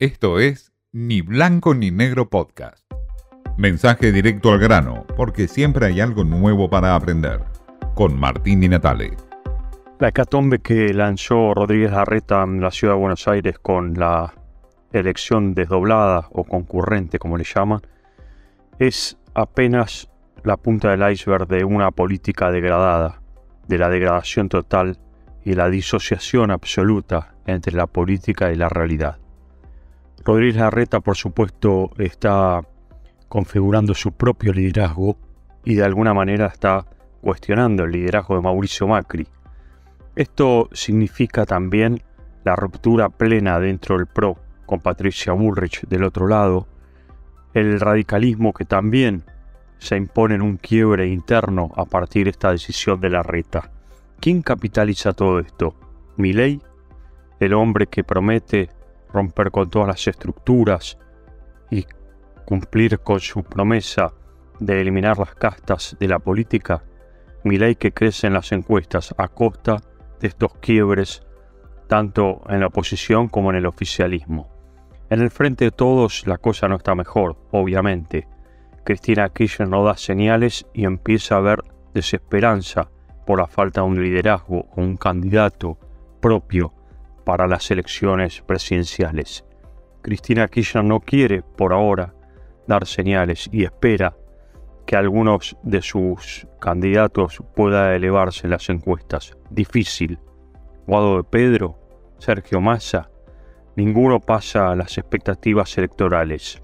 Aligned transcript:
Esto 0.00 0.40
es 0.40 0.72
Ni 0.90 1.20
Blanco 1.20 1.72
ni 1.72 1.92
Negro 1.92 2.28
Podcast. 2.28 2.84
Mensaje 3.56 4.10
directo 4.10 4.50
al 4.50 4.58
grano, 4.58 5.06
porque 5.16 5.46
siempre 5.46 5.86
hay 5.86 6.00
algo 6.00 6.24
nuevo 6.24 6.68
para 6.68 6.96
aprender. 6.96 7.44
Con 7.94 8.18
Martín 8.18 8.58
Di 8.58 8.68
Natale. 8.68 9.12
La 10.00 10.08
hecatombe 10.08 10.58
que 10.58 10.92
lanzó 10.92 11.54
Rodríguez 11.54 11.92
Larreta 11.92 12.42
en 12.42 12.60
la 12.60 12.72
ciudad 12.72 12.94
de 12.94 12.98
Buenos 12.98 13.28
Aires 13.28 13.60
con 13.60 13.94
la 13.94 14.34
elección 14.92 15.54
desdoblada 15.54 16.26
o 16.32 16.42
concurrente, 16.42 17.20
como 17.20 17.38
le 17.38 17.44
llaman, 17.44 17.80
es 18.80 19.16
apenas 19.32 20.10
la 20.42 20.56
punta 20.56 20.90
del 20.90 21.08
iceberg 21.12 21.46
de 21.46 21.62
una 21.62 21.92
política 21.92 22.50
degradada, 22.50 23.22
de 23.68 23.78
la 23.78 23.88
degradación 23.88 24.48
total 24.48 24.98
y 25.44 25.52
la 25.52 25.70
disociación 25.70 26.50
absoluta 26.50 27.36
entre 27.46 27.76
la 27.76 27.86
política 27.86 28.52
y 28.52 28.56
la 28.56 28.68
realidad. 28.68 29.18
Rodríguez 30.24 30.56
Larreta, 30.56 31.00
por 31.00 31.16
supuesto, 31.16 31.90
está 31.98 32.62
configurando 33.28 33.94
su 33.94 34.12
propio 34.12 34.52
liderazgo 34.54 35.18
y 35.64 35.74
de 35.74 35.84
alguna 35.84 36.14
manera 36.14 36.46
está 36.46 36.86
cuestionando 37.20 37.84
el 37.84 37.92
liderazgo 37.92 38.36
de 38.36 38.42
Mauricio 38.42 38.86
Macri. 38.86 39.26
Esto 40.16 40.70
significa 40.72 41.44
también 41.44 42.02
la 42.44 42.56
ruptura 42.56 43.10
plena 43.10 43.58
dentro 43.58 43.98
del 43.98 44.06
PRO 44.06 44.38
con 44.64 44.80
Patricia 44.80 45.32
Bullrich 45.34 45.86
del 45.88 46.04
otro 46.04 46.26
lado, 46.26 46.68
el 47.52 47.78
radicalismo 47.78 48.52
que 48.52 48.64
también 48.64 49.24
se 49.78 49.96
impone 49.96 50.36
en 50.36 50.42
un 50.42 50.56
quiebre 50.56 51.06
interno 51.08 51.70
a 51.76 51.84
partir 51.84 52.24
de 52.24 52.30
esta 52.30 52.50
decisión 52.50 52.98
de 53.00 53.10
la 53.10 53.22
reta. 53.22 53.70
¿Quién 54.20 54.40
capitaliza 54.40 55.12
todo 55.12 55.38
esto? 55.38 55.74
¿Milei? 56.16 56.62
¿El 57.40 57.52
hombre 57.52 57.88
que 57.88 58.04
promete 58.04 58.70
romper 59.14 59.50
con 59.50 59.70
todas 59.70 59.88
las 59.88 60.06
estructuras 60.06 60.98
y 61.70 61.86
cumplir 62.44 62.98
con 62.98 63.20
su 63.20 63.42
promesa 63.42 64.12
de 64.58 64.80
eliminar 64.80 65.18
las 65.18 65.34
castas 65.34 65.96
de 65.98 66.08
la 66.08 66.18
política? 66.18 66.82
Milei 67.44 67.76
que 67.76 67.92
crece 67.92 68.26
en 68.26 68.34
las 68.34 68.52
encuestas 68.52 69.14
a 69.16 69.28
costa 69.28 69.76
de 70.20 70.28
estos 70.28 70.54
quiebres 70.54 71.22
tanto 71.86 72.42
en 72.48 72.60
la 72.60 72.66
oposición 72.66 73.28
como 73.28 73.50
en 73.50 73.56
el 73.56 73.66
oficialismo. 73.66 74.50
En 75.10 75.20
el 75.20 75.30
frente 75.30 75.66
de 75.66 75.70
todos 75.70 76.26
la 76.26 76.38
cosa 76.38 76.68
no 76.68 76.76
está 76.76 76.94
mejor, 76.94 77.36
obviamente. 77.52 78.26
Cristina 78.84 79.28
Kirchner 79.28 79.68
no 79.68 79.84
da 79.84 79.96
señales 79.96 80.66
y 80.74 80.84
empieza 80.84 81.34
a 81.34 81.38
haber 81.38 81.62
desesperanza 81.92 82.90
por 83.26 83.38
la 83.38 83.46
falta 83.46 83.82
de 83.82 83.86
un 83.86 84.02
liderazgo 84.02 84.66
o 84.74 84.80
un 84.80 84.96
candidato 84.96 85.78
propio 86.20 86.73
para 87.24 87.46
las 87.46 87.70
elecciones 87.70 88.42
presidenciales. 88.42 89.44
Cristina 90.02 90.48
Kirchner 90.48 90.84
no 90.84 91.00
quiere, 91.00 91.42
por 91.42 91.72
ahora, 91.72 92.14
dar 92.66 92.86
señales 92.86 93.48
y 93.52 93.64
espera 93.64 94.14
que 94.86 94.96
algunos 94.96 95.56
de 95.62 95.80
sus 95.80 96.46
candidatos 96.60 97.42
pueda 97.54 97.94
elevarse 97.94 98.46
en 98.46 98.50
las 98.50 98.68
encuestas. 98.68 99.36
Difícil. 99.50 100.18
Guado 100.86 101.16
de 101.16 101.24
Pedro, 101.24 101.78
Sergio 102.18 102.60
Massa, 102.60 103.10
ninguno 103.76 104.20
pasa 104.20 104.70
a 104.70 104.76
las 104.76 104.98
expectativas 104.98 105.76
electorales. 105.78 106.62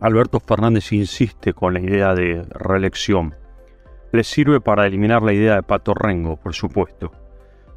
Alberto 0.00 0.38
Fernández 0.38 0.92
insiste 0.92 1.54
con 1.54 1.72
la 1.72 1.80
idea 1.80 2.14
de 2.14 2.42
reelección. 2.50 3.34
Le 4.12 4.22
sirve 4.22 4.60
para 4.60 4.86
eliminar 4.86 5.22
la 5.22 5.32
idea 5.32 5.54
de 5.54 5.62
Pato 5.62 5.94
Rengo, 5.94 6.36
por 6.36 6.54
supuesto. 6.54 7.10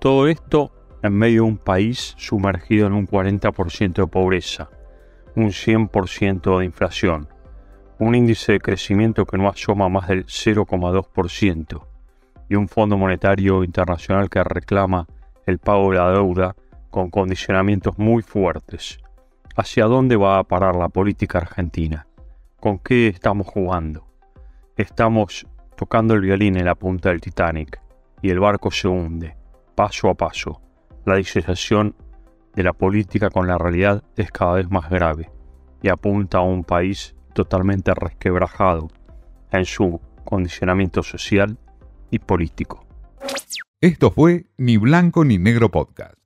Todo 0.00 0.26
esto 0.26 0.72
en 1.02 1.14
medio 1.14 1.42
de 1.42 1.48
un 1.48 1.58
país 1.58 2.14
sumergido 2.16 2.86
en 2.86 2.92
un 2.92 3.06
40% 3.06 3.92
de 3.94 4.06
pobreza, 4.06 4.68
un 5.36 5.48
100% 5.48 6.58
de 6.58 6.64
inflación, 6.64 7.28
un 7.98 8.14
índice 8.14 8.52
de 8.52 8.60
crecimiento 8.60 9.24
que 9.24 9.38
no 9.38 9.48
asoma 9.48 9.88
más 9.88 10.08
del 10.08 10.26
0,2% 10.26 11.86
y 12.48 12.54
un 12.54 12.68
Fondo 12.68 12.96
Monetario 12.96 13.62
Internacional 13.62 14.28
que 14.28 14.42
reclama 14.42 15.06
el 15.46 15.58
pago 15.58 15.90
de 15.90 15.98
la 15.98 16.10
deuda 16.10 16.56
con 16.90 17.10
condicionamientos 17.10 17.98
muy 17.98 18.22
fuertes. 18.22 18.98
¿Hacia 19.56 19.84
dónde 19.86 20.16
va 20.16 20.38
a 20.38 20.44
parar 20.44 20.76
la 20.76 20.88
política 20.88 21.38
argentina? 21.38 22.06
¿Con 22.60 22.78
qué 22.78 23.08
estamos 23.08 23.46
jugando? 23.46 24.06
Estamos 24.76 25.46
tocando 25.76 26.14
el 26.14 26.20
violín 26.20 26.56
en 26.56 26.64
la 26.64 26.74
punta 26.74 27.10
del 27.10 27.20
Titanic 27.20 27.80
y 28.22 28.30
el 28.30 28.40
barco 28.40 28.70
se 28.70 28.88
hunde, 28.88 29.36
paso 29.74 30.08
a 30.08 30.14
paso 30.14 30.60
la 31.08 31.16
disociación 31.16 31.94
de 32.54 32.62
la 32.62 32.72
política 32.72 33.30
con 33.30 33.46
la 33.46 33.58
realidad 33.58 34.02
es 34.16 34.30
cada 34.30 34.54
vez 34.54 34.70
más 34.70 34.90
grave 34.90 35.30
y 35.82 35.88
apunta 35.88 36.38
a 36.38 36.42
un 36.42 36.64
país 36.64 37.14
totalmente 37.32 37.94
resquebrajado 37.94 38.88
en 39.52 39.64
su 39.64 40.00
condicionamiento 40.24 41.02
social 41.02 41.56
y 42.10 42.18
político. 42.18 42.84
Esto 43.80 44.10
fue 44.10 44.46
Ni 44.56 44.76
Blanco 44.76 45.24
ni 45.24 45.38
Negro 45.38 45.70
Podcast. 45.70 46.16